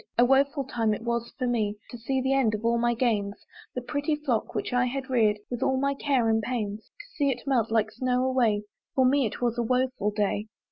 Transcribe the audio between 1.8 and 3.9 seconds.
To see the end of all my gains, The